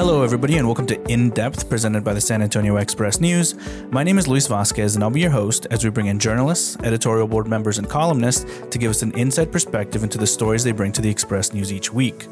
Hello, 0.00 0.22
everybody, 0.22 0.56
and 0.56 0.66
welcome 0.66 0.86
to 0.86 0.98
In 1.12 1.28
Depth, 1.28 1.68
presented 1.68 2.02
by 2.02 2.14
the 2.14 2.22
San 2.22 2.40
Antonio 2.40 2.78
Express 2.78 3.20
News. 3.20 3.54
My 3.90 4.02
name 4.02 4.16
is 4.16 4.26
Luis 4.26 4.46
Vasquez, 4.46 4.94
and 4.94 5.04
I'll 5.04 5.10
be 5.10 5.20
your 5.20 5.30
host 5.30 5.66
as 5.70 5.84
we 5.84 5.90
bring 5.90 6.06
in 6.06 6.18
journalists, 6.18 6.78
editorial 6.82 7.28
board 7.28 7.46
members, 7.46 7.76
and 7.76 7.86
columnists 7.86 8.46
to 8.70 8.78
give 8.78 8.88
us 8.88 9.02
an 9.02 9.12
inside 9.12 9.52
perspective 9.52 10.02
into 10.02 10.16
the 10.16 10.26
stories 10.26 10.64
they 10.64 10.72
bring 10.72 10.90
to 10.92 11.02
the 11.02 11.10
Express 11.10 11.52
News 11.52 11.70
each 11.70 11.92
week. 11.92 12.28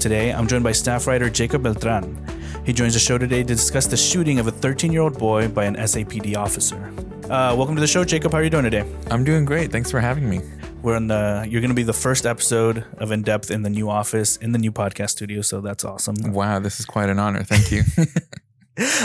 Today, 0.00 0.32
I'm 0.32 0.48
joined 0.48 0.64
by 0.64 0.72
staff 0.72 1.06
writer 1.06 1.30
Jacob 1.30 1.62
Beltran. 1.62 2.18
He 2.66 2.72
joins 2.72 2.94
the 2.94 2.98
show 2.98 3.16
today 3.16 3.44
to 3.44 3.54
discuss 3.54 3.86
the 3.86 3.96
shooting 3.96 4.40
of 4.40 4.48
a 4.48 4.50
13 4.50 4.92
year 4.92 5.02
old 5.02 5.16
boy 5.16 5.46
by 5.46 5.66
an 5.66 5.76
SAPD 5.76 6.36
officer. 6.36 6.92
Uh, 7.30 7.54
welcome 7.54 7.76
to 7.76 7.80
the 7.80 7.86
show, 7.86 8.02
Jacob. 8.02 8.32
How 8.32 8.38
are 8.38 8.42
you 8.42 8.50
doing 8.50 8.64
today? 8.64 8.84
I'm 9.12 9.22
doing 9.22 9.44
great. 9.44 9.70
Thanks 9.70 9.88
for 9.88 10.00
having 10.00 10.28
me. 10.28 10.40
We're 10.84 10.96
in 10.96 11.06
the. 11.06 11.46
You're 11.48 11.62
going 11.62 11.70
to 11.70 11.74
be 11.74 11.82
the 11.82 11.94
first 11.94 12.26
episode 12.26 12.84
of 12.98 13.10
In 13.10 13.22
Depth 13.22 13.50
in 13.50 13.62
the 13.62 13.70
new 13.70 13.88
office 13.88 14.36
in 14.36 14.52
the 14.52 14.58
new 14.58 14.70
podcast 14.70 15.12
studio, 15.12 15.40
so 15.40 15.62
that's 15.62 15.82
awesome. 15.82 16.14
Wow, 16.30 16.58
this 16.58 16.78
is 16.78 16.84
quite 16.84 17.08
an 17.08 17.18
honor. 17.18 17.42
Thank 17.42 17.72
you. 17.72 17.84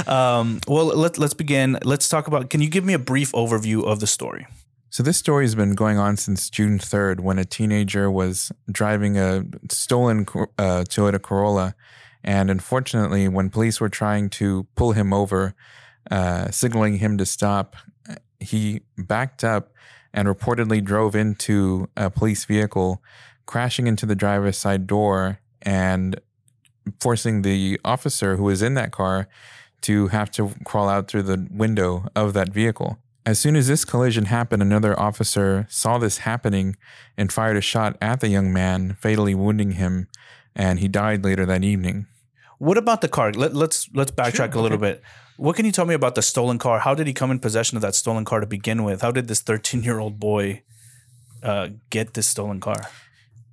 um, 0.12 0.60
well, 0.68 0.88
let, 0.88 1.18
let's 1.18 1.34
begin. 1.34 1.80
Let's 1.86 2.10
talk 2.10 2.28
about. 2.28 2.50
Can 2.50 2.62
you 2.62 2.68
give 2.68 2.84
me 2.84 2.92
a 2.92 3.00
brief 3.00 3.32
overview 3.32 3.86
of 3.86 4.02
the 4.02 4.08
story? 4.08 4.46
So 4.90 5.04
this 5.04 5.18
story 5.18 5.46
has 5.46 5.56
been 5.56 5.74
going 5.74 5.98
on 5.98 6.18
since 6.18 6.50
June 6.50 6.80
3rd, 6.80 7.22
when 7.22 7.40
a 7.40 7.46
teenager 7.46 8.12
was 8.12 8.52
driving 8.70 9.18
a 9.18 9.46
stolen 9.72 10.24
uh, 10.58 10.84
Toyota 10.84 11.22
Corolla, 11.22 11.76
and 12.26 12.52
unfortunately, 12.52 13.30
when 13.30 13.50
police 13.50 13.80
were 13.80 13.88
trying 13.88 14.30
to 14.32 14.68
pull 14.76 14.92
him 14.92 15.14
over, 15.14 15.56
uh, 16.12 16.52
signaling 16.52 16.98
him 16.98 17.18
to 17.18 17.26
stop, 17.26 17.78
he 18.42 18.82
backed 18.98 19.46
up 19.46 19.72
and 20.14 20.28
reportedly 20.28 20.84
drove 20.84 21.16
into 21.16 21.90
a 21.96 22.10
police 22.10 22.46
vehicle, 22.46 23.02
crashing 23.46 23.88
into 23.88 24.06
the 24.06 24.16
driver's 24.16 24.58
side 24.58 24.88
door 24.88 25.40
and 25.62 26.20
forcing 27.00 27.42
the 27.42 27.80
officer 27.86 28.36
who 28.36 28.44
was 28.44 28.62
in 28.62 28.74
that 28.74 28.92
car 28.92 29.28
to 29.82 30.08
have 30.08 30.32
to 30.32 30.54
crawl 30.66 30.90
out 30.90 31.08
through 31.08 31.24
the 31.24 31.48
window 31.52 32.08
of 32.16 32.34
that 32.34 32.50
vehicle. 32.50 32.98
As 33.26 33.40
soon 33.40 33.56
as 33.56 33.68
this 33.68 33.86
collision 33.86 34.26
happened, 34.26 34.62
another 34.62 35.00
officer 35.00 35.68
saw 35.70 35.98
this 35.98 36.20
happening 36.20 36.76
and 37.18 37.32
fired 37.32 37.58
a 37.58 37.62
shot 37.62 37.98
at 38.02 38.22
the 38.22 38.30
young 38.30 38.52
man, 38.52 38.98
fatally 39.00 39.36
wounding 39.36 39.74
him, 39.74 40.08
and 40.56 40.80
he 40.80 40.88
died 40.88 41.24
later 41.24 41.46
that 41.46 41.64
evening. 41.64 42.08
What 42.58 42.78
about 42.78 43.02
the 43.02 43.08
car? 43.08 43.32
Let, 43.32 43.52
us 43.52 43.58
let's, 43.58 43.90
let's 43.94 44.12
backtrack 44.12 44.54
sure, 44.54 44.60
a 44.60 44.64
little 44.64 44.78
okay. 44.78 44.94
bit. 44.94 45.04
What 45.40 45.56
can 45.56 45.66
you 45.66 45.72
tell 45.72 45.86
me 45.86 45.94
about 45.94 46.16
the 46.16 46.22
stolen 46.22 46.58
car? 46.58 46.80
How 46.80 46.94
did 46.94 47.08
he 47.08 47.14
come 47.14 47.32
in 47.32 47.40
possession 47.40 47.78
of 47.78 47.82
that 47.82 47.96
stolen 47.96 48.26
car 48.26 48.42
to 48.42 48.46
begin 48.46 48.84
with? 48.84 49.02
How 49.02 49.12
did 49.12 49.30
this 49.30 49.40
13 49.40 49.84
year 49.84 49.98
old 49.98 50.20
boy 50.20 50.64
uh, 51.42 51.70
get 51.90 52.14
this 52.14 52.28
stolen 52.28 52.60
car? 52.60 52.76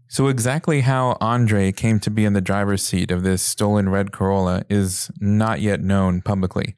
So, 0.08 0.26
exactly 0.26 0.80
how 0.80 1.16
Andre 1.20 1.70
came 1.70 2.00
to 2.00 2.10
be 2.10 2.24
in 2.24 2.32
the 2.32 2.40
driver's 2.40 2.82
seat 2.82 3.12
of 3.12 3.22
this 3.22 3.40
stolen 3.40 3.88
red 3.88 4.10
Corolla 4.10 4.64
is 4.68 5.12
not 5.20 5.60
yet 5.60 5.80
known 5.80 6.22
publicly. 6.22 6.74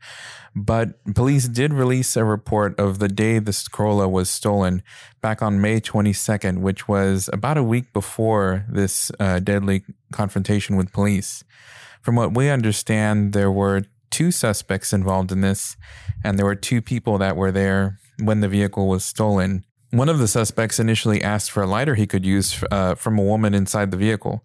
But 0.55 1.03
police 1.15 1.49
did 1.49 1.73
release 1.73 2.15
a 2.15 2.25
report 2.25 2.79
of 2.79 2.99
the 2.99 3.09
day 3.09 3.39
this 3.39 3.67
Corolla 3.67 4.11
was 4.11 4.29
stolen 4.29 4.83
back 5.23 5.41
on 5.41 5.59
May 5.59 5.81
22nd, 5.81 6.59
which 6.59 6.87
was 6.87 7.31
about 7.33 7.57
a 7.57 7.63
week 7.63 7.95
before 7.95 8.67
this 8.69 9.11
uh, 9.19 9.39
deadly 9.39 9.85
confrontation 10.13 10.77
with 10.77 10.93
police. 10.93 11.45
From 12.03 12.15
what 12.15 12.35
we 12.35 12.51
understand, 12.51 13.33
there 13.33 13.51
were 13.51 13.85
two 14.11 14.31
suspects 14.31 14.93
involved 14.93 15.33
in 15.33 15.41
this, 15.41 15.77
and 16.25 16.39
there 16.39 16.47
were 16.47 16.55
two 16.55 16.83
people 16.83 17.19
that 17.19 17.37
were 17.37 17.53
there 17.53 17.99
when 18.23 18.41
the 18.41 18.49
vehicle 18.49 18.89
was 18.89 19.05
stolen. 19.05 19.65
One 19.91 20.09
of 20.09 20.19
the 20.19 20.29
suspects 20.29 20.79
initially 20.79 21.23
asked 21.23 21.51
for 21.51 21.63
a 21.63 21.67
lighter 21.67 21.95
he 21.95 22.07
could 22.07 22.27
use 22.27 22.63
uh, 22.71 22.95
from 22.95 23.19
a 23.19 23.23
woman 23.23 23.55
inside 23.55 23.91
the 23.91 23.97
vehicle. 23.97 24.43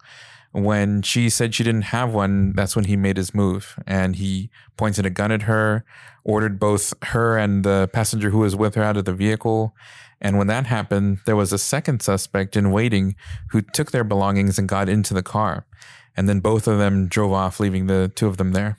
When 0.52 1.02
she 1.02 1.28
said 1.30 1.54
she 1.54 1.64
didn't 1.64 1.82
have 1.82 2.14
one, 2.14 2.52
that's 2.52 2.76
when 2.76 2.84
he 2.84 2.96
made 2.96 3.16
his 3.16 3.34
move 3.34 3.76
and 3.86 4.14
he 4.14 4.50
pointed 4.76 5.04
a 5.04 5.10
gun 5.10 5.32
at 5.32 5.42
her, 5.42 5.84
ordered 6.22 6.60
both 6.60 6.94
her 7.06 7.36
and 7.36 7.64
the 7.64 7.90
passenger 7.92 8.30
who 8.30 8.38
was 8.38 8.54
with 8.54 8.76
her 8.76 8.82
out 8.82 8.96
of 8.96 9.04
the 9.04 9.12
vehicle. 9.12 9.74
And 10.20 10.38
when 10.38 10.46
that 10.46 10.66
happened, 10.66 11.18
there 11.26 11.34
was 11.34 11.52
a 11.52 11.58
second 11.58 12.02
suspect 12.02 12.56
in 12.56 12.70
waiting 12.70 13.16
who 13.50 13.62
took 13.62 13.90
their 13.90 14.04
belongings 14.04 14.58
and 14.58 14.68
got 14.68 14.88
into 14.88 15.12
the 15.12 15.24
car. 15.24 15.66
And 16.16 16.28
then 16.28 16.38
both 16.38 16.68
of 16.68 16.78
them 16.78 17.08
drove 17.08 17.32
off, 17.32 17.58
leaving 17.58 17.88
the 17.88 18.12
two 18.14 18.28
of 18.28 18.36
them 18.36 18.52
there. 18.52 18.78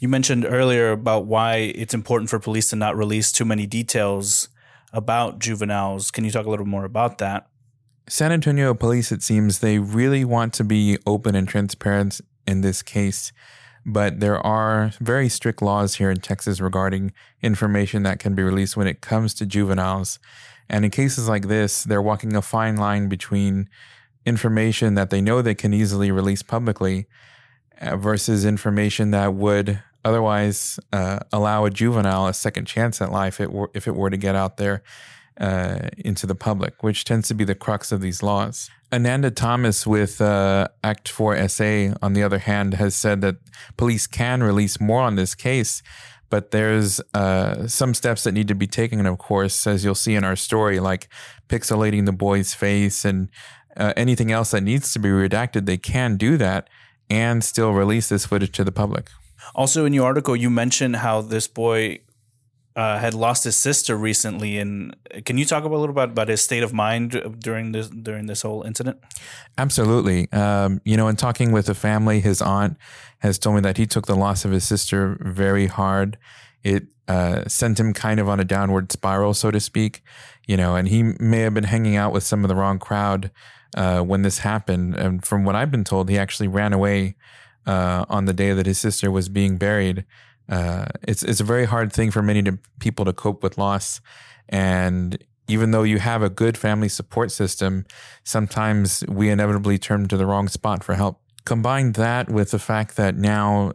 You 0.00 0.08
mentioned 0.08 0.44
earlier 0.44 0.92
about 0.92 1.26
why 1.26 1.56
it's 1.56 1.94
important 1.94 2.30
for 2.30 2.38
police 2.38 2.70
to 2.70 2.76
not 2.76 2.96
release 2.96 3.32
too 3.32 3.44
many 3.44 3.66
details 3.66 4.48
about 4.92 5.38
juveniles. 5.38 6.10
Can 6.10 6.24
you 6.24 6.30
talk 6.30 6.46
a 6.46 6.50
little 6.50 6.66
more 6.66 6.84
about 6.84 7.18
that? 7.18 7.46
San 8.08 8.32
Antonio 8.32 8.74
police, 8.74 9.12
it 9.12 9.22
seems, 9.22 9.60
they 9.60 9.78
really 9.78 10.24
want 10.24 10.52
to 10.54 10.64
be 10.64 10.98
open 11.06 11.36
and 11.36 11.46
transparent 11.46 12.20
in 12.46 12.60
this 12.60 12.82
case, 12.82 13.32
but 13.86 14.18
there 14.18 14.44
are 14.44 14.92
very 15.00 15.28
strict 15.28 15.62
laws 15.62 15.94
here 15.94 16.10
in 16.10 16.18
Texas 16.18 16.60
regarding 16.60 17.12
information 17.40 18.02
that 18.02 18.18
can 18.18 18.34
be 18.34 18.42
released 18.42 18.76
when 18.76 18.88
it 18.88 19.00
comes 19.00 19.32
to 19.34 19.46
juveniles. 19.46 20.18
And 20.68 20.84
in 20.84 20.90
cases 20.90 21.28
like 21.28 21.46
this, 21.46 21.84
they're 21.84 22.02
walking 22.02 22.34
a 22.34 22.42
fine 22.42 22.76
line 22.76 23.08
between 23.08 23.68
information 24.26 24.94
that 24.94 25.10
they 25.10 25.20
know 25.20 25.40
they 25.40 25.54
can 25.54 25.72
easily 25.72 26.10
release 26.10 26.42
publicly 26.42 27.06
versus 27.80 28.44
information 28.44 29.10
that 29.10 29.34
would 29.34 29.82
otherwise 30.04 30.78
uh, 30.92 31.18
allow 31.32 31.64
a 31.64 31.70
juvenile 31.70 32.26
a 32.26 32.34
second 32.34 32.66
chance 32.66 33.00
at 33.00 33.12
life 33.12 33.40
if 33.40 33.86
it 33.86 33.94
were 33.94 34.10
to 34.10 34.16
get 34.16 34.34
out 34.34 34.56
there 34.56 34.82
uh, 35.40 35.88
into 35.98 36.26
the 36.26 36.34
public, 36.34 36.82
which 36.82 37.04
tends 37.04 37.28
to 37.28 37.34
be 37.34 37.44
the 37.44 37.54
crux 37.54 37.92
of 37.92 38.00
these 38.00 38.22
laws. 38.22 38.70
Ananda 38.92 39.30
Tomas 39.30 39.86
with 39.86 40.20
uh, 40.20 40.68
Act 40.82 41.08
4 41.08 41.48
SA, 41.48 41.94
on 42.02 42.12
the 42.12 42.22
other 42.22 42.38
hand, 42.38 42.74
has 42.74 42.94
said 42.94 43.20
that 43.20 43.36
police 43.76 44.06
can 44.06 44.42
release 44.42 44.80
more 44.80 45.00
on 45.00 45.14
this 45.14 45.34
case, 45.34 45.82
but 46.28 46.50
there's 46.50 47.00
uh, 47.14 47.66
some 47.66 47.94
steps 47.94 48.24
that 48.24 48.32
need 48.32 48.48
to 48.48 48.54
be 48.54 48.66
taken, 48.66 48.98
and 48.98 49.08
of 49.08 49.18
course, 49.18 49.66
as 49.66 49.84
you'll 49.84 49.94
see 49.94 50.14
in 50.14 50.24
our 50.24 50.36
story, 50.36 50.80
like 50.80 51.08
pixelating 51.48 52.06
the 52.06 52.12
boy's 52.12 52.52
face 52.52 53.04
and 53.04 53.28
uh, 53.76 53.92
anything 53.96 54.30
else 54.32 54.50
that 54.50 54.62
needs 54.62 54.92
to 54.92 54.98
be 54.98 55.08
redacted, 55.08 55.66
they 55.66 55.78
can 55.78 56.16
do 56.16 56.36
that 56.36 56.68
and 57.10 57.44
still 57.44 57.72
release 57.72 58.08
this 58.08 58.24
footage 58.26 58.52
to 58.52 58.64
the 58.64 58.72
public. 58.72 59.10
Also, 59.54 59.84
in 59.84 59.92
your 59.92 60.06
article, 60.06 60.36
you 60.36 60.48
mentioned 60.48 60.96
how 60.96 61.20
this 61.20 61.48
boy 61.48 61.98
uh, 62.76 62.98
had 62.98 63.14
lost 63.14 63.44
his 63.44 63.56
sister 63.56 63.96
recently, 63.96 64.58
and 64.58 64.96
can 65.24 65.36
you 65.36 65.44
talk 65.44 65.64
a 65.64 65.68
little 65.68 65.94
bit 65.94 66.04
about 66.04 66.28
his 66.28 66.40
state 66.40 66.62
of 66.62 66.72
mind 66.72 67.20
during 67.40 67.72
this 67.72 67.88
during 67.88 68.26
this 68.26 68.42
whole 68.42 68.62
incident? 68.62 68.98
Absolutely. 69.58 70.30
Um, 70.32 70.80
you 70.84 70.96
know, 70.96 71.08
in 71.08 71.16
talking 71.16 71.50
with 71.52 71.66
the 71.66 71.74
family, 71.74 72.20
his 72.20 72.40
aunt 72.40 72.76
has 73.18 73.38
told 73.38 73.56
me 73.56 73.60
that 73.62 73.76
he 73.76 73.86
took 73.86 74.06
the 74.06 74.14
loss 74.14 74.44
of 74.44 74.52
his 74.52 74.64
sister 74.64 75.18
very 75.20 75.66
hard. 75.66 76.16
It 76.62 76.84
uh, 77.10 77.48
sent 77.48 77.80
him 77.80 77.92
kind 77.92 78.20
of 78.20 78.28
on 78.28 78.38
a 78.38 78.44
downward 78.44 78.92
spiral, 78.92 79.34
so 79.34 79.50
to 79.50 79.58
speak. 79.58 80.02
You 80.46 80.56
know, 80.56 80.76
and 80.76 80.88
he 80.88 81.02
may 81.02 81.40
have 81.40 81.54
been 81.54 81.64
hanging 81.64 81.96
out 81.96 82.12
with 82.12 82.22
some 82.22 82.44
of 82.44 82.48
the 82.48 82.54
wrong 82.54 82.78
crowd 82.78 83.30
uh, 83.76 84.00
when 84.00 84.22
this 84.22 84.38
happened. 84.38 84.96
And 84.96 85.24
from 85.24 85.44
what 85.44 85.56
I've 85.56 85.70
been 85.70 85.84
told, 85.84 86.08
he 86.08 86.18
actually 86.18 86.48
ran 86.48 86.72
away 86.72 87.16
uh, 87.66 88.04
on 88.08 88.26
the 88.26 88.32
day 88.32 88.52
that 88.52 88.66
his 88.66 88.78
sister 88.78 89.10
was 89.10 89.28
being 89.28 89.58
buried. 89.58 90.04
Uh, 90.48 90.86
it's 91.02 91.22
it's 91.22 91.40
a 91.40 91.44
very 91.44 91.64
hard 91.64 91.92
thing 91.92 92.10
for 92.10 92.22
many 92.22 92.42
to, 92.42 92.58
people 92.78 93.04
to 93.04 93.12
cope 93.12 93.42
with 93.42 93.58
loss, 93.58 94.00
and 94.48 95.18
even 95.48 95.72
though 95.72 95.82
you 95.82 95.98
have 95.98 96.22
a 96.22 96.30
good 96.30 96.56
family 96.56 96.88
support 96.88 97.32
system, 97.32 97.84
sometimes 98.24 99.04
we 99.08 99.30
inevitably 99.30 99.78
turn 99.78 100.06
to 100.06 100.16
the 100.16 100.26
wrong 100.26 100.48
spot 100.48 100.84
for 100.84 100.94
help. 100.94 101.20
Combine 101.44 101.92
that 101.92 102.30
with 102.30 102.50
the 102.52 102.58
fact 102.58 102.96
that 102.96 103.16
now 103.16 103.72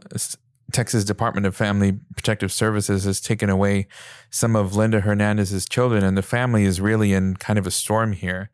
Texas 0.76 1.04
Department 1.04 1.46
of 1.46 1.56
Family 1.56 1.98
Protective 2.14 2.52
Services 2.52 3.04
has 3.04 3.20
taken 3.20 3.50
away 3.50 3.88
some 4.30 4.54
of 4.54 4.76
Linda 4.76 5.00
Hernandez's 5.00 5.66
children, 5.66 6.04
and 6.04 6.16
the 6.16 6.22
family 6.22 6.64
is 6.64 6.80
really 6.80 7.12
in 7.12 7.36
kind 7.36 7.58
of 7.58 7.66
a 7.66 7.70
storm 7.70 8.12
here 8.12 8.50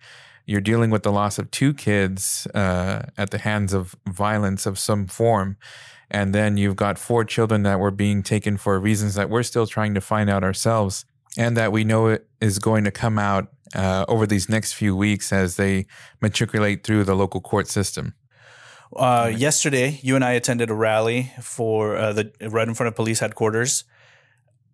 you're 0.46 0.60
dealing 0.60 0.90
with 0.90 1.02
the 1.02 1.12
loss 1.12 1.38
of 1.38 1.50
two 1.50 1.72
kids 1.72 2.46
uh, 2.54 3.06
at 3.16 3.30
the 3.30 3.38
hands 3.38 3.72
of 3.72 3.94
violence 4.06 4.66
of 4.66 4.78
some 4.78 5.06
form. 5.06 5.56
And 6.10 6.34
then 6.34 6.56
you've 6.56 6.76
got 6.76 6.98
four 6.98 7.24
children 7.24 7.62
that 7.62 7.80
were 7.80 7.90
being 7.90 8.22
taken 8.22 8.56
for 8.56 8.78
reasons 8.78 9.14
that 9.14 9.30
we're 9.30 9.44
still 9.44 9.66
trying 9.66 9.94
to 9.94 10.00
find 10.00 10.28
out 10.28 10.44
ourselves 10.44 11.04
and 11.38 11.56
that 11.56 11.72
we 11.72 11.84
know 11.84 12.18
is 12.40 12.58
going 12.58 12.84
to 12.84 12.90
come 12.90 13.18
out 13.18 13.48
uh, 13.74 14.04
over 14.08 14.26
these 14.26 14.48
next 14.48 14.74
few 14.74 14.94
weeks 14.94 15.32
as 15.32 15.56
they 15.56 15.86
matriculate 16.20 16.84
through 16.84 17.04
the 17.04 17.14
local 17.14 17.40
court 17.40 17.68
system. 17.68 18.14
Uh, 18.94 19.32
yesterday, 19.34 19.98
you 20.02 20.16
and 20.16 20.24
I 20.24 20.32
attended 20.32 20.70
a 20.70 20.74
rally 20.74 21.32
for 21.40 21.96
uh, 21.96 22.12
the 22.12 22.32
right 22.40 22.68
in 22.68 22.74
front 22.74 22.88
of 22.88 22.94
police 22.94 23.20
headquarters. 23.20 23.84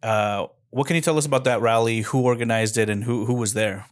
Uh, 0.03 0.47
what 0.71 0.87
can 0.87 0.97
you 0.97 1.03
tell 1.03 1.17
us 1.19 1.27
about 1.27 1.45
that 1.45 1.61
rally? 1.61 2.01
Who 2.03 2.23
organized 2.23 2.77
it, 2.77 2.91
and 2.91 3.05
who 3.05 3.27
who 3.27 3.35
was 3.35 3.55
there? 3.55 3.87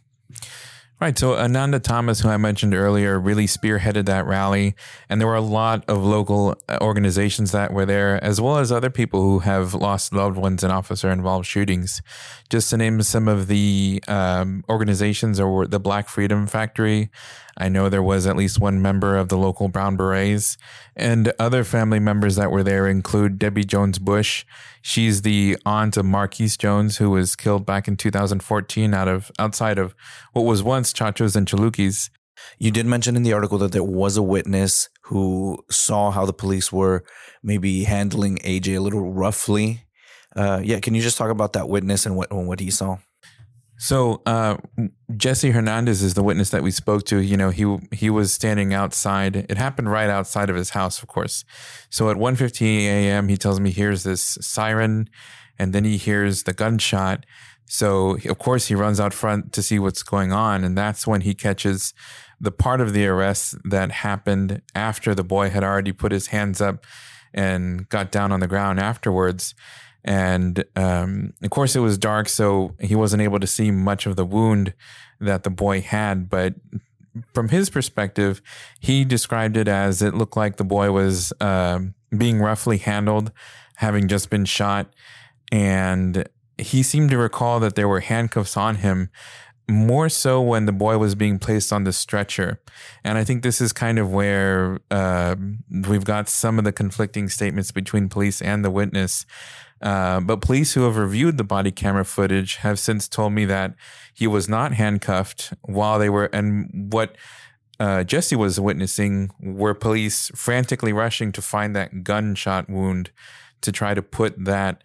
Right. 0.98 1.18
So 1.18 1.36
Ananda 1.36 1.78
Tomas, 1.78 2.20
who 2.20 2.30
I 2.30 2.38
mentioned 2.38 2.74
earlier, 2.74 3.20
really 3.20 3.46
spearheaded 3.46 4.06
that 4.06 4.24
rally. 4.24 4.74
And 5.10 5.20
there 5.20 5.28
were 5.28 5.34
a 5.34 5.42
lot 5.42 5.84
of 5.88 6.02
local 6.02 6.58
uh, 6.70 6.78
organizations 6.80 7.52
that 7.52 7.70
were 7.70 7.84
there, 7.84 8.22
as 8.24 8.40
well 8.40 8.56
as 8.56 8.72
other 8.72 8.88
people 8.88 9.20
who 9.20 9.40
have 9.40 9.74
lost 9.74 10.14
loved 10.14 10.38
ones 10.38 10.64
in 10.64 10.70
officer 10.70 11.10
involved 11.10 11.46
shootings. 11.46 12.00
Just 12.48 12.70
to 12.70 12.78
name 12.78 13.02
some 13.02 13.28
of 13.28 13.46
the 13.46 14.02
um, 14.08 14.64
organizations, 14.70 15.38
or 15.38 15.66
the 15.66 15.78
Black 15.78 16.08
Freedom 16.08 16.46
Factory. 16.46 17.10
I 17.58 17.68
know 17.68 17.90
there 17.90 18.02
was 18.02 18.26
at 18.26 18.36
least 18.36 18.58
one 18.58 18.80
member 18.80 19.18
of 19.18 19.28
the 19.28 19.36
local 19.36 19.68
Brown 19.68 19.96
Berets. 19.96 20.56
And 20.94 21.30
other 21.38 21.62
family 21.62 21.98
members 21.98 22.36
that 22.36 22.50
were 22.50 22.62
there 22.62 22.86
include 22.86 23.38
Debbie 23.38 23.64
Jones 23.64 23.98
Bush. 23.98 24.46
She's 24.88 25.22
the 25.22 25.58
aunt 25.66 25.96
of 25.96 26.04
Marquise 26.04 26.56
Jones, 26.56 26.98
who 26.98 27.10
was 27.10 27.34
killed 27.34 27.66
back 27.66 27.88
in 27.88 27.96
2014 27.96 28.94
out 28.94 29.08
of 29.08 29.32
outside 29.36 29.78
of 29.78 29.96
what 30.32 30.42
was 30.42 30.62
once 30.62 30.92
Chachos 30.92 31.34
and 31.34 31.44
Chalupa's. 31.44 32.08
You 32.60 32.70
did 32.70 32.86
mention 32.86 33.16
in 33.16 33.24
the 33.24 33.32
article 33.32 33.58
that 33.58 33.72
there 33.72 33.82
was 33.82 34.16
a 34.16 34.22
witness 34.22 34.88
who 35.02 35.58
saw 35.68 36.12
how 36.12 36.24
the 36.24 36.32
police 36.32 36.72
were 36.72 37.02
maybe 37.42 37.82
handling 37.82 38.36
AJ 38.44 38.76
a 38.76 38.80
little 38.80 39.12
roughly. 39.12 39.82
Uh, 40.36 40.60
yeah, 40.62 40.78
can 40.78 40.94
you 40.94 41.02
just 41.02 41.18
talk 41.18 41.30
about 41.30 41.54
that 41.54 41.68
witness 41.68 42.06
and 42.06 42.14
what 42.14 42.32
what 42.32 42.60
he 42.60 42.70
saw? 42.70 42.98
So 43.78 44.22
uh, 44.24 44.56
Jesse 45.16 45.50
Hernandez 45.50 46.02
is 46.02 46.14
the 46.14 46.22
witness 46.22 46.50
that 46.50 46.62
we 46.62 46.70
spoke 46.70 47.04
to. 47.06 47.18
You 47.18 47.36
know, 47.36 47.50
he 47.50 47.76
he 47.92 48.08
was 48.08 48.32
standing 48.32 48.72
outside. 48.72 49.36
It 49.36 49.58
happened 49.58 49.90
right 49.90 50.08
outside 50.08 50.48
of 50.48 50.56
his 50.56 50.70
house, 50.70 51.02
of 51.02 51.08
course. 51.08 51.44
So 51.90 52.10
at 52.10 52.16
1:15 52.16 52.62
a.m., 52.62 53.28
he 53.28 53.36
tells 53.36 53.60
me 53.60 53.70
he 53.70 53.80
hears 53.80 54.02
this 54.02 54.38
siren, 54.40 55.10
and 55.58 55.72
then 55.72 55.84
he 55.84 55.98
hears 55.98 56.44
the 56.44 56.54
gunshot. 56.54 57.26
So 57.66 58.16
of 58.28 58.38
course 58.38 58.66
he 58.66 58.74
runs 58.74 58.98
out 58.98 59.12
front 59.12 59.52
to 59.52 59.62
see 59.62 59.78
what's 59.78 60.02
going 60.02 60.32
on, 60.32 60.64
and 60.64 60.76
that's 60.76 61.06
when 61.06 61.20
he 61.22 61.34
catches 61.34 61.92
the 62.40 62.52
part 62.52 62.80
of 62.80 62.92
the 62.92 63.06
arrest 63.06 63.56
that 63.64 63.90
happened 63.90 64.62
after 64.74 65.14
the 65.14 65.24
boy 65.24 65.50
had 65.50 65.64
already 65.64 65.92
put 65.92 66.12
his 66.12 66.28
hands 66.28 66.60
up 66.60 66.84
and 67.34 67.88
got 67.88 68.10
down 68.10 68.32
on 68.32 68.40
the 68.40 68.46
ground 68.46 68.78
afterwards. 68.80 69.54
And 70.06 70.64
um, 70.76 71.32
of 71.42 71.50
course, 71.50 71.74
it 71.74 71.80
was 71.80 71.98
dark, 71.98 72.28
so 72.28 72.74
he 72.80 72.94
wasn't 72.94 73.22
able 73.22 73.40
to 73.40 73.46
see 73.46 73.70
much 73.72 74.06
of 74.06 74.14
the 74.14 74.24
wound 74.24 74.72
that 75.20 75.42
the 75.42 75.50
boy 75.50 75.80
had. 75.80 76.30
But 76.30 76.54
from 77.34 77.48
his 77.48 77.68
perspective, 77.70 78.40
he 78.78 79.04
described 79.04 79.56
it 79.56 79.66
as 79.66 80.02
it 80.02 80.14
looked 80.14 80.36
like 80.36 80.56
the 80.56 80.64
boy 80.64 80.92
was 80.92 81.32
uh, 81.40 81.80
being 82.16 82.38
roughly 82.38 82.78
handled, 82.78 83.32
having 83.76 84.06
just 84.06 84.30
been 84.30 84.44
shot. 84.44 84.94
And 85.50 86.28
he 86.56 86.82
seemed 86.82 87.10
to 87.10 87.18
recall 87.18 87.58
that 87.60 87.74
there 87.74 87.88
were 87.88 88.00
handcuffs 88.00 88.56
on 88.56 88.76
him 88.76 89.10
more 89.68 90.08
so 90.08 90.40
when 90.40 90.66
the 90.66 90.72
boy 90.72 90.96
was 90.98 91.14
being 91.14 91.38
placed 91.38 91.72
on 91.72 91.84
the 91.84 91.92
stretcher. 91.92 92.60
And 93.02 93.18
I 93.18 93.24
think 93.24 93.42
this 93.42 93.60
is 93.60 93.72
kind 93.72 93.98
of 93.98 94.12
where 94.12 94.78
uh, 94.90 95.34
we've 95.88 96.04
got 96.04 96.28
some 96.28 96.58
of 96.58 96.64
the 96.64 96.72
conflicting 96.72 97.28
statements 97.28 97.72
between 97.72 98.08
police 98.08 98.40
and 98.40 98.64
the 98.64 98.70
witness. 98.70 99.26
Uh, 99.82 100.20
but 100.20 100.40
police 100.40 100.72
who 100.72 100.82
have 100.82 100.96
reviewed 100.96 101.36
the 101.36 101.44
body 101.44 101.70
camera 101.70 102.04
footage 102.04 102.56
have 102.56 102.78
since 102.78 103.08
told 103.08 103.32
me 103.32 103.44
that 103.44 103.74
he 104.14 104.26
was 104.26 104.48
not 104.48 104.72
handcuffed 104.72 105.52
while 105.62 105.98
they 105.98 106.08
were, 106.08 106.30
and 106.32 106.92
what 106.92 107.16
uh, 107.78 108.02
Jesse 108.02 108.36
was 108.36 108.58
witnessing 108.58 109.30
were 109.38 109.74
police 109.74 110.30
frantically 110.34 110.94
rushing 110.94 111.30
to 111.32 111.42
find 111.42 111.76
that 111.76 112.04
gunshot 112.04 112.70
wound 112.70 113.10
to 113.60 113.70
try 113.70 113.92
to 113.92 114.00
put 114.00 114.42
that 114.44 114.82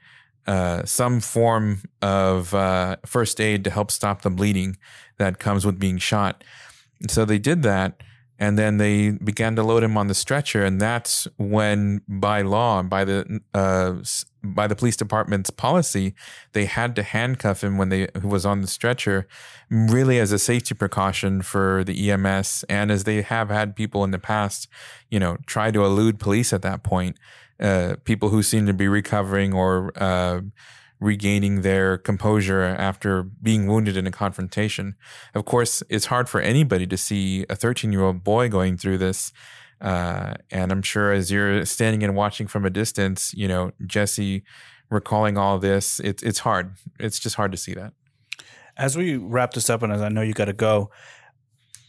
uh, 0.47 0.83
some 0.85 1.19
form 1.19 1.81
of 2.01 2.53
uh, 2.53 2.97
first 3.05 3.39
aid 3.39 3.63
to 3.63 3.69
help 3.69 3.91
stop 3.91 4.21
the 4.21 4.29
bleeding 4.29 4.77
that 5.17 5.39
comes 5.39 5.65
with 5.65 5.79
being 5.79 5.97
shot. 5.97 6.43
So 7.07 7.25
they 7.25 7.39
did 7.39 7.63
that, 7.63 8.01
and 8.39 8.57
then 8.57 8.77
they 8.77 9.11
began 9.11 9.55
to 9.55 9.63
load 9.63 9.83
him 9.83 9.97
on 9.97 10.07
the 10.07 10.15
stretcher, 10.15 10.63
and 10.63 10.81
that's 10.81 11.27
when, 11.37 12.01
by 12.07 12.41
law, 12.41 12.81
by 12.81 13.05
the 13.05 13.41
uh, 13.53 13.95
by 14.43 14.65
the 14.65 14.75
police 14.75 14.95
department's 14.95 15.51
policy, 15.51 16.15
they 16.53 16.65
had 16.65 16.95
to 16.95 17.03
handcuff 17.03 17.63
him 17.63 17.77
when 17.77 17.89
they 17.89 18.07
was 18.23 18.45
on 18.45 18.61
the 18.61 18.67
stretcher, 18.67 19.27
really 19.69 20.19
as 20.19 20.31
a 20.31 20.39
safety 20.39 20.73
precaution 20.73 21.43
for 21.43 21.83
the 21.83 22.09
EMS, 22.09 22.65
and 22.67 22.89
as 22.89 23.03
they 23.03 23.21
have 23.21 23.49
had 23.49 23.75
people 23.75 24.03
in 24.03 24.09
the 24.11 24.19
past, 24.19 24.67
you 25.09 25.19
know, 25.19 25.37
try 25.45 25.69
to 25.69 25.85
elude 25.85 26.19
police 26.19 26.51
at 26.51 26.63
that 26.63 26.81
point. 26.81 27.17
Uh, 27.61 27.95
people 28.05 28.29
who 28.29 28.41
seem 28.41 28.65
to 28.65 28.73
be 28.73 28.87
recovering 28.87 29.53
or 29.53 29.91
uh, 29.95 30.41
regaining 30.99 31.61
their 31.61 31.97
composure 31.97 32.61
after 32.63 33.23
being 33.23 33.67
wounded 33.67 33.97
in 33.97 34.07
a 34.07 34.11
confrontation. 34.11 34.95
Of 35.33 35.45
course, 35.45 35.83
it's 35.89 36.05
hard 36.05 36.29
for 36.29 36.39
anybody 36.39 36.87
to 36.87 36.95
see 36.95 37.45
a 37.49 37.55
13 37.55 37.91
year 37.91 38.03
old 38.03 38.23
boy 38.23 38.49
going 38.49 38.77
through 38.77 38.99
this. 38.99 39.33
Uh, 39.81 40.35
and 40.51 40.71
I'm 40.71 40.83
sure 40.83 41.11
as 41.11 41.31
you're 41.31 41.65
standing 41.65 42.03
and 42.03 42.15
watching 42.15 42.47
from 42.47 42.65
a 42.65 42.69
distance, 42.69 43.33
you 43.33 43.47
know, 43.47 43.71
Jesse 43.85 44.43
recalling 44.91 45.37
all 45.37 45.57
this, 45.57 45.99
it's 46.01 46.21
it's 46.21 46.39
hard. 46.39 46.75
It's 46.99 47.19
just 47.19 47.35
hard 47.35 47.51
to 47.51 47.57
see 47.57 47.73
that. 47.73 47.93
As 48.77 48.95
we 48.95 49.17
wrap 49.17 49.53
this 49.53 49.69
up, 49.69 49.81
and 49.81 49.91
as 49.91 50.01
I 50.01 50.09
know 50.09 50.21
you 50.21 50.33
got 50.33 50.45
to 50.45 50.53
go, 50.53 50.91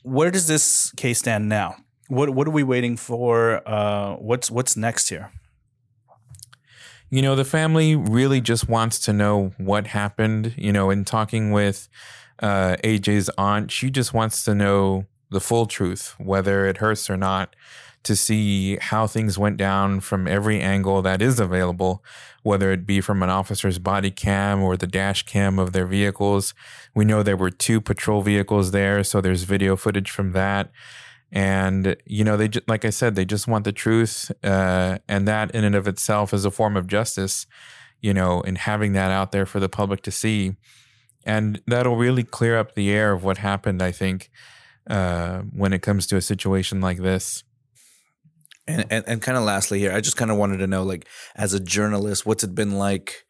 where 0.03 0.31
does 0.31 0.47
this 0.47 0.91
case 0.97 1.19
stand 1.19 1.49
now? 1.51 1.77
What 2.09 2.31
what 2.31 2.47
are 2.49 2.53
we 2.53 2.63
waiting 2.63 2.97
for? 2.97 3.67
Uh, 3.69 4.15
what's 4.15 4.51
what's 4.51 4.75
next 4.77 5.11
here? 5.11 5.31
You 7.12 7.20
know, 7.20 7.37
the 7.37 7.44
family 7.44 7.94
really 7.94 8.41
just 8.41 8.70
wants 8.70 8.99
to 9.00 9.12
know 9.12 9.53
what 9.59 9.88
happened. 9.88 10.55
You 10.56 10.73
know, 10.73 10.88
in 10.88 11.05
talking 11.05 11.50
with 11.50 11.91
uh, 12.38 12.76
AJ's 12.82 13.29
aunt, 13.37 13.70
she 13.70 13.91
just 13.91 14.14
wants 14.14 14.47
to 14.47 14.55
know 14.55 15.05
the 15.31 15.38
full 15.38 15.67
truth, 15.67 16.14
whether 16.17 16.64
it 16.64 16.79
hurts 16.79 17.11
or 17.11 17.19
not, 17.19 17.55
to 18.05 18.17
see 18.17 18.79
how 18.79 19.06
things 19.06 19.38
went 19.38 19.59
down 19.59 20.00
from 20.00 20.26
every 20.26 20.62
angle 20.62 21.03
that 21.03 21.20
is 21.20 21.38
available, 21.38 22.03
whether 22.44 22.73
it 22.73 22.87
be 22.87 23.03
from 23.03 23.23
an 23.23 23.29
officer's 23.29 23.79
body 23.79 24.11
cam 24.11 24.62
or 24.62 24.79
the 24.79 24.87
dash 24.87 25.25
cam 25.25 25.58
of 25.58 25.75
their 25.75 25.87
vehicles. 25.87 26.55
We 26.94 27.05
know 27.05 27.23
there 27.23 27.37
were 27.37 27.50
two 27.50 27.82
patrol 27.82 28.23
vehicles 28.23 28.70
there, 28.70 29.05
so 29.05 29.20
there's 29.20 29.43
video 29.43 29.76
footage 29.76 30.11
from 30.11 30.32
that 30.32 30.70
and 31.32 31.96
you 32.05 32.23
know 32.23 32.37
they 32.37 32.46
just, 32.46 32.69
like 32.69 32.84
i 32.84 32.90
said 32.90 33.14
they 33.14 33.25
just 33.25 33.49
want 33.49 33.64
the 33.64 33.73
truth 33.73 34.31
uh, 34.44 34.99
and 35.08 35.26
that 35.26 35.50
in 35.52 35.64
and 35.64 35.75
of 35.75 35.88
itself 35.88 36.34
is 36.34 36.44
a 36.44 36.50
form 36.50 36.76
of 36.76 36.87
justice 36.87 37.46
you 38.02 38.12
know 38.12 38.43
and 38.43 38.58
having 38.58 38.93
that 38.93 39.11
out 39.11 39.32
there 39.32 39.46
for 39.46 39.61
the 39.61 39.69
public 39.69 40.02
to 40.02 40.11
see. 40.11 40.56
And 41.25 41.62
that'll 41.69 41.96
really 41.96 42.25
clear 42.25 42.58
up 42.58 42.75
the 42.75 42.90
air 42.90 43.12
of 43.12 43.23
what 43.25 43.38
happened 43.38 43.81
i 43.81 43.93
think 43.93 44.31
uh, 44.90 45.38
when 45.55 45.73
it 45.73 45.81
comes 45.81 46.08
to 46.08 46.17
a 46.17 46.20
situation 46.20 46.81
like 46.81 46.99
this. 46.99 47.44
And 48.67 48.84
and, 48.90 49.05
and 49.06 49.23
kind 49.23 49.38
of 49.38 49.44
lastly 49.44 49.79
here 49.79 49.93
i 49.93 50.00
just 50.00 50.17
kind 50.17 50.31
of 50.31 50.37
wanted 50.37 50.58
to 50.58 50.67
know 50.67 50.82
like 50.82 51.06
as 51.34 51.55
a 51.55 51.61
journalist 51.61 52.26
what's 52.26 52.44
it 52.44 52.55
been 52.55 52.73
like 52.73 53.25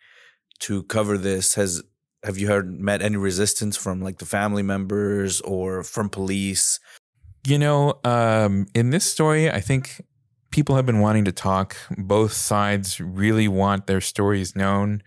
to 0.60 0.82
cover 0.84 1.18
this? 1.18 1.54
Has 1.54 1.82
have 2.24 2.38
you 2.38 2.48
heard 2.48 2.80
met 2.80 3.02
any 3.02 3.16
resistance 3.16 3.76
from 3.76 4.00
like 4.00 4.18
the 4.18 4.26
family 4.26 4.62
members 4.62 5.40
or 5.42 5.82
from 5.82 6.08
police 6.08 6.78
you 7.46 7.58
know, 7.58 7.98
um, 8.04 8.66
in 8.74 8.90
this 8.90 9.04
story, 9.04 9.50
I 9.50 9.60
think 9.60 10.00
people 10.50 10.76
have 10.76 10.86
been 10.86 11.00
wanting 11.00 11.24
to 11.24 11.32
talk. 11.32 11.76
Both 11.98 12.32
sides 12.32 13.00
really 13.00 13.48
want 13.48 13.86
their 13.86 14.00
stories 14.00 14.54
known. 14.54 15.02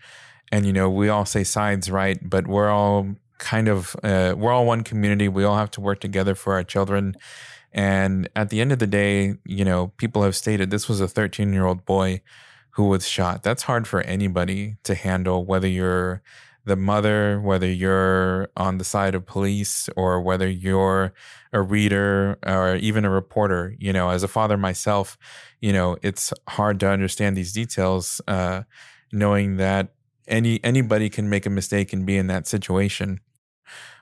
And, 0.52 0.66
you 0.66 0.72
know, 0.72 0.90
we 0.90 1.08
all 1.08 1.24
say 1.24 1.44
sides 1.44 1.90
right, 1.90 2.18
but 2.22 2.46
we're 2.46 2.70
all 2.70 3.14
kind 3.38 3.68
of, 3.68 3.96
uh, 4.02 4.34
we're 4.36 4.52
all 4.52 4.66
one 4.66 4.82
community. 4.82 5.28
We 5.28 5.44
all 5.44 5.56
have 5.56 5.70
to 5.72 5.80
work 5.80 6.00
together 6.00 6.34
for 6.34 6.54
our 6.54 6.62
children. 6.62 7.16
And 7.72 8.28
at 8.36 8.50
the 8.50 8.60
end 8.60 8.72
of 8.72 8.78
the 8.78 8.86
day, 8.86 9.34
you 9.44 9.64
know, 9.64 9.88
people 9.96 10.22
have 10.22 10.36
stated 10.36 10.70
this 10.70 10.88
was 10.88 11.00
a 11.00 11.08
13 11.08 11.52
year 11.52 11.66
old 11.66 11.84
boy 11.84 12.20
who 12.70 12.84
was 12.88 13.08
shot. 13.08 13.42
That's 13.42 13.64
hard 13.64 13.88
for 13.88 14.02
anybody 14.02 14.76
to 14.84 14.94
handle, 14.94 15.44
whether 15.44 15.68
you're 15.68 16.22
the 16.66 16.76
mother, 16.76 17.40
whether 17.40 17.70
you're 17.70 18.48
on 18.56 18.78
the 18.78 18.84
side 18.84 19.14
of 19.14 19.24
police 19.24 19.88
or 19.96 20.20
whether 20.20 20.48
you're 20.48 21.14
a 21.52 21.62
reader 21.62 22.38
or 22.44 22.74
even 22.76 23.04
a 23.04 23.10
reporter. 23.10 23.74
You 23.78 23.92
know, 23.92 24.10
as 24.10 24.24
a 24.24 24.28
father 24.28 24.56
myself, 24.56 25.16
you 25.60 25.72
know, 25.72 25.96
it's 26.02 26.32
hard 26.48 26.80
to 26.80 26.88
understand 26.88 27.36
these 27.36 27.52
details, 27.52 28.20
uh, 28.26 28.62
knowing 29.12 29.56
that 29.56 29.94
any 30.26 30.62
anybody 30.64 31.08
can 31.08 31.30
make 31.30 31.46
a 31.46 31.50
mistake 31.50 31.92
and 31.92 32.04
be 32.04 32.16
in 32.16 32.26
that 32.26 32.48
situation. 32.48 33.20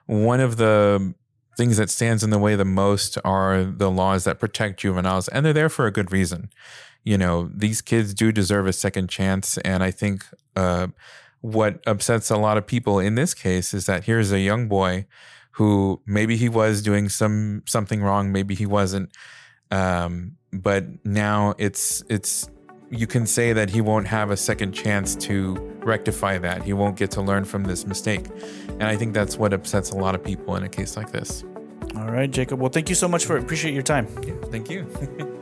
One 0.06 0.40
of 0.40 0.56
the 0.56 1.14
things 1.58 1.76
that 1.76 1.90
stands 1.90 2.24
in 2.24 2.30
the 2.30 2.38
way 2.38 2.56
the 2.56 2.64
most 2.64 3.18
are 3.24 3.62
the 3.62 3.90
laws 3.90 4.24
that 4.24 4.40
protect 4.40 4.80
juveniles, 4.80 5.28
and 5.28 5.44
they're 5.44 5.52
there 5.52 5.68
for 5.68 5.86
a 5.86 5.92
good 5.92 6.10
reason. 6.12 6.48
You 7.04 7.18
know, 7.18 7.50
these 7.54 7.82
kids 7.82 8.14
do 8.14 8.32
deserve 8.32 8.66
a 8.66 8.72
second 8.72 9.10
chance, 9.10 9.58
and 9.58 9.84
I 9.84 9.90
think. 9.90 10.24
Uh, 10.56 10.88
what 11.44 11.78
upsets 11.86 12.30
a 12.30 12.38
lot 12.38 12.56
of 12.56 12.66
people 12.66 12.98
in 12.98 13.16
this 13.16 13.34
case 13.34 13.74
is 13.74 13.84
that 13.84 14.04
here's 14.04 14.32
a 14.32 14.40
young 14.40 14.66
boy 14.66 15.04
who 15.50 16.00
maybe 16.06 16.38
he 16.38 16.48
was 16.48 16.80
doing 16.80 17.10
some 17.10 17.62
something 17.66 18.02
wrong, 18.02 18.32
maybe 18.32 18.54
he 18.54 18.64
wasn't. 18.64 19.14
Um, 19.70 20.38
but 20.54 20.86
now 21.04 21.54
it's 21.58 22.02
it's 22.08 22.48
you 22.88 23.06
can 23.06 23.26
say 23.26 23.52
that 23.52 23.68
he 23.68 23.82
won't 23.82 24.06
have 24.06 24.30
a 24.30 24.38
second 24.38 24.72
chance 24.72 25.14
to 25.16 25.56
rectify 25.84 26.38
that. 26.38 26.62
He 26.62 26.72
won't 26.72 26.96
get 26.96 27.10
to 27.10 27.20
learn 27.20 27.44
from 27.44 27.64
this 27.64 27.86
mistake. 27.86 28.24
And 28.68 28.84
I 28.84 28.96
think 28.96 29.12
that's 29.12 29.36
what 29.36 29.52
upsets 29.52 29.90
a 29.90 29.98
lot 29.98 30.14
of 30.14 30.24
people 30.24 30.56
in 30.56 30.62
a 30.62 30.68
case 30.68 30.96
like 30.96 31.12
this. 31.12 31.44
All 31.94 32.10
right, 32.10 32.30
Jacob. 32.30 32.58
Well, 32.58 32.70
thank 32.70 32.88
you 32.88 32.94
so 32.94 33.06
much 33.06 33.26
for 33.26 33.36
appreciate 33.36 33.74
your 33.74 33.82
time. 33.82 34.08
Yeah, 34.26 34.32
thank 34.50 34.70
you. 34.70 34.86